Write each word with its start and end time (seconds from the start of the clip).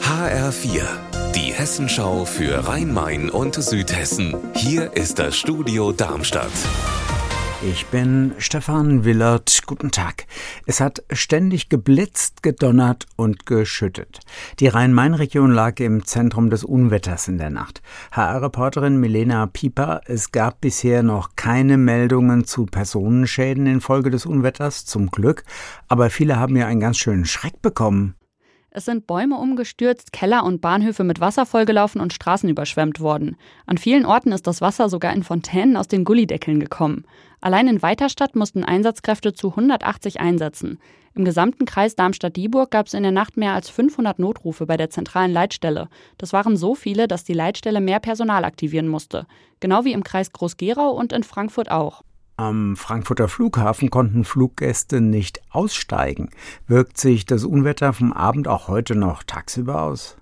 HR4, 0.00 0.82
die 1.34 1.52
Hessenschau 1.52 2.24
für 2.24 2.68
Rhein-Main 2.68 3.30
und 3.30 3.56
Südhessen. 3.56 4.36
Hier 4.54 4.92
ist 4.96 5.18
das 5.18 5.36
Studio 5.36 5.90
Darmstadt. 5.90 6.52
Ich 7.68 7.86
bin 7.86 8.32
Stefan 8.38 9.04
Willert. 9.04 9.62
Guten 9.66 9.90
Tag. 9.90 10.26
Es 10.66 10.80
hat 10.80 11.02
ständig 11.10 11.68
geblitzt, 11.68 12.44
gedonnert 12.44 13.06
und 13.16 13.44
geschüttet. 13.44 14.20
Die 14.60 14.68
Rhein-Main-Region 14.68 15.50
lag 15.50 15.80
im 15.80 16.04
Zentrum 16.04 16.48
des 16.48 16.62
Unwetters 16.62 17.26
in 17.26 17.38
der 17.38 17.50
Nacht. 17.50 17.82
HR-Reporterin 18.12 19.00
Milena 19.00 19.46
Pieper, 19.46 20.02
es 20.06 20.30
gab 20.30 20.60
bisher 20.60 21.02
noch 21.02 21.30
keine 21.34 21.76
Meldungen 21.76 22.44
zu 22.44 22.66
Personenschäden 22.66 23.66
infolge 23.66 24.10
des 24.10 24.26
Unwetters, 24.26 24.84
zum 24.84 25.10
Glück. 25.10 25.42
Aber 25.88 26.08
viele 26.08 26.38
haben 26.38 26.56
ja 26.56 26.66
einen 26.66 26.80
ganz 26.80 26.98
schönen 26.98 27.24
Schreck 27.24 27.60
bekommen. 27.62 28.14
Es 28.76 28.86
sind 28.86 29.06
Bäume 29.06 29.36
umgestürzt, 29.36 30.12
Keller 30.12 30.42
und 30.42 30.60
Bahnhöfe 30.60 31.04
mit 31.04 31.20
Wasser 31.20 31.46
vollgelaufen 31.46 32.00
und 32.00 32.12
Straßen 32.12 32.48
überschwemmt 32.48 32.98
worden. 32.98 33.36
An 33.66 33.78
vielen 33.78 34.04
Orten 34.04 34.32
ist 34.32 34.48
das 34.48 34.60
Wasser 34.60 34.88
sogar 34.88 35.12
in 35.12 35.22
Fontänen 35.22 35.76
aus 35.76 35.86
den 35.86 36.02
Gullideckeln 36.02 36.58
gekommen. 36.58 37.04
Allein 37.40 37.68
in 37.68 37.82
Weiterstadt 37.82 38.34
mussten 38.34 38.64
Einsatzkräfte 38.64 39.32
zu 39.32 39.50
180 39.50 40.18
einsetzen. 40.18 40.80
Im 41.14 41.24
gesamten 41.24 41.66
Kreis 41.66 41.94
Darmstadt-Dieburg 41.94 42.72
gab 42.72 42.88
es 42.88 42.94
in 42.94 43.04
der 43.04 43.12
Nacht 43.12 43.36
mehr 43.36 43.52
als 43.52 43.70
500 43.70 44.18
Notrufe 44.18 44.66
bei 44.66 44.76
der 44.76 44.90
zentralen 44.90 45.32
Leitstelle. 45.32 45.88
Das 46.18 46.32
waren 46.32 46.56
so 46.56 46.74
viele, 46.74 47.06
dass 47.06 47.22
die 47.22 47.32
Leitstelle 47.32 47.80
mehr 47.80 48.00
Personal 48.00 48.44
aktivieren 48.44 48.88
musste. 48.88 49.28
Genau 49.60 49.84
wie 49.84 49.92
im 49.92 50.02
Kreis 50.02 50.32
Groß-Gerau 50.32 50.90
und 50.90 51.12
in 51.12 51.22
Frankfurt 51.22 51.70
auch. 51.70 52.02
Am 52.36 52.76
Frankfurter 52.76 53.28
Flughafen 53.28 53.90
konnten 53.90 54.24
Fluggäste 54.24 55.00
nicht 55.00 55.40
aussteigen. 55.50 56.30
Wirkt 56.66 56.98
sich 56.98 57.26
das 57.26 57.44
Unwetter 57.44 57.92
vom 57.92 58.12
Abend 58.12 58.48
auch 58.48 58.66
heute 58.66 58.96
noch 58.96 59.22
tagsüber 59.22 59.82
aus? 59.82 60.16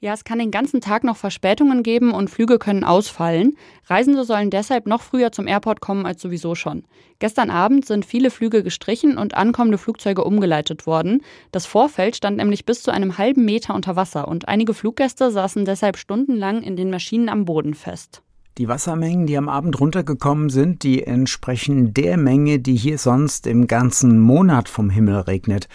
Ja, 0.00 0.12
es 0.12 0.24
kann 0.24 0.40
den 0.40 0.50
ganzen 0.50 0.80
Tag 0.80 1.04
noch 1.04 1.16
Verspätungen 1.16 1.84
geben 1.84 2.10
und 2.10 2.28
Flüge 2.28 2.58
können 2.58 2.82
ausfallen. 2.82 3.56
Reisende 3.86 4.24
sollen 4.24 4.50
deshalb 4.50 4.88
noch 4.88 5.00
früher 5.00 5.30
zum 5.30 5.46
Airport 5.46 5.80
kommen 5.80 6.06
als 6.06 6.20
sowieso 6.20 6.56
schon. 6.56 6.84
Gestern 7.20 7.50
Abend 7.50 7.86
sind 7.86 8.04
viele 8.04 8.30
Flüge 8.30 8.64
gestrichen 8.64 9.16
und 9.16 9.34
ankommende 9.34 9.78
Flugzeuge 9.78 10.24
umgeleitet 10.24 10.86
worden. 10.86 11.22
Das 11.52 11.66
Vorfeld 11.66 12.16
stand 12.16 12.36
nämlich 12.36 12.66
bis 12.66 12.82
zu 12.82 12.90
einem 12.90 13.16
halben 13.16 13.44
Meter 13.44 13.74
unter 13.76 13.94
Wasser 13.94 14.26
und 14.26 14.48
einige 14.48 14.74
Fluggäste 14.74 15.30
saßen 15.30 15.64
deshalb 15.64 15.96
stundenlang 15.96 16.62
in 16.62 16.74
den 16.74 16.90
Maschinen 16.90 17.28
am 17.28 17.44
Boden 17.44 17.74
fest. 17.74 18.23
Die 18.56 18.68
Wassermengen, 18.68 19.26
die 19.26 19.36
am 19.36 19.48
Abend 19.48 19.80
runtergekommen 19.80 20.48
sind, 20.48 20.84
die 20.84 21.02
entsprechen 21.02 21.92
der 21.92 22.16
Menge, 22.16 22.60
die 22.60 22.76
hier 22.76 22.98
sonst 22.98 23.48
im 23.48 23.66
ganzen 23.66 24.20
Monat 24.20 24.68
vom 24.68 24.90
Himmel 24.90 25.16
regnet. 25.20 25.66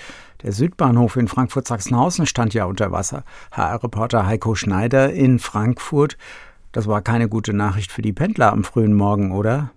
Der 0.43 0.53
Südbahnhof 0.53 1.17
in 1.17 1.27
Frankfurt-Sachsenhausen 1.27 2.25
stand 2.25 2.53
ja 2.53 2.63
unter 2.63 2.93
Wasser. 2.93 3.25
HR-Reporter 3.51 4.25
Heiko 4.25 4.55
Schneider 4.55 5.11
in 5.11 5.39
Frankfurt. 5.39 6.17
Das 6.71 6.87
war 6.87 7.01
keine 7.01 7.27
gute 7.27 7.51
Nachricht 7.51 7.91
für 7.91 8.01
die 8.01 8.13
Pendler 8.13 8.53
am 8.53 8.63
frühen 8.63 8.93
Morgen, 8.93 9.33
oder? 9.33 9.71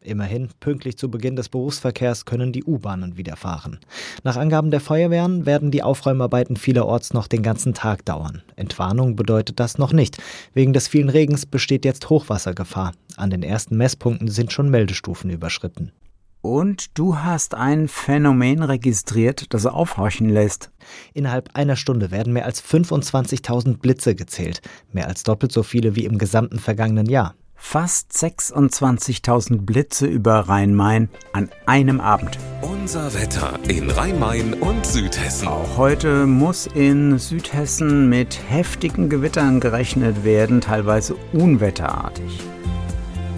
Immerhin, 0.00 0.48
pünktlich 0.60 0.96
zu 0.96 1.10
Beginn 1.10 1.36
des 1.36 1.48
Berufsverkehrs 1.48 2.24
können 2.24 2.52
die 2.52 2.64
U-Bahnen 2.64 3.16
wieder 3.16 3.36
fahren. 3.36 3.78
Nach 4.24 4.36
Angaben 4.36 4.70
der 4.70 4.80
Feuerwehren 4.80 5.44
werden 5.46 5.70
die 5.70 5.82
Aufräumarbeiten 5.82 6.56
vielerorts 6.56 7.12
noch 7.12 7.26
den 7.26 7.42
ganzen 7.42 7.74
Tag 7.74 8.04
dauern. 8.04 8.42
Entwarnung 8.56 9.16
bedeutet 9.16 9.60
das 9.60 9.78
noch 9.78 9.92
nicht. 9.92 10.18
Wegen 10.54 10.72
des 10.72 10.88
vielen 10.88 11.08
Regens 11.08 11.46
besteht 11.46 11.84
jetzt 11.84 12.08
Hochwassergefahr. 12.08 12.92
An 13.16 13.30
den 13.30 13.42
ersten 13.42 13.76
Messpunkten 13.76 14.28
sind 14.28 14.52
schon 14.52 14.70
Meldestufen 14.70 15.30
überschritten. 15.30 15.92
Und 16.40 16.96
du 16.96 17.18
hast 17.18 17.54
ein 17.54 17.88
Phänomen 17.88 18.62
registriert, 18.62 19.52
das 19.52 19.66
aufhorchen 19.66 20.28
lässt. 20.28 20.70
Innerhalb 21.12 21.50
einer 21.54 21.74
Stunde 21.74 22.12
werden 22.12 22.32
mehr 22.32 22.46
als 22.46 22.62
25.000 22.62 23.78
Blitze 23.78 24.14
gezählt, 24.14 24.62
mehr 24.92 25.08
als 25.08 25.24
doppelt 25.24 25.50
so 25.50 25.64
viele 25.64 25.96
wie 25.96 26.04
im 26.04 26.16
gesamten 26.16 26.60
vergangenen 26.60 27.06
Jahr. 27.06 27.34
Fast 27.60 28.12
26.000 28.12 29.66
Blitze 29.66 30.06
über 30.06 30.48
Rhein-Main 30.48 31.10
an 31.32 31.50
einem 31.66 32.00
Abend. 32.00 32.38
Unser 32.62 33.12
Wetter 33.12 33.58
in 33.68 33.90
Rhein-Main 33.90 34.54
und 34.54 34.86
Südhessen. 34.86 35.48
Auch 35.48 35.76
heute 35.76 36.24
muss 36.24 36.66
in 36.66 37.18
Südhessen 37.18 38.08
mit 38.08 38.38
heftigen 38.48 39.10
Gewittern 39.10 39.60
gerechnet 39.60 40.24
werden, 40.24 40.62
teilweise 40.62 41.16
unwetterartig. 41.34 42.40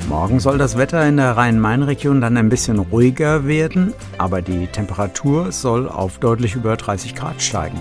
Morgen 0.08 0.38
soll 0.38 0.58
das 0.58 0.76
Wetter 0.76 1.08
in 1.08 1.16
der 1.16 1.36
Rhein-Main-Region 1.36 2.20
dann 2.20 2.36
ein 2.36 2.50
bisschen 2.50 2.78
ruhiger 2.78 3.46
werden, 3.48 3.94
aber 4.18 4.42
die 4.42 4.66
Temperatur 4.68 5.50
soll 5.50 5.88
auf 5.88 6.18
deutlich 6.18 6.54
über 6.54 6.76
30 6.76 7.16
Grad 7.16 7.42
steigen. 7.42 7.80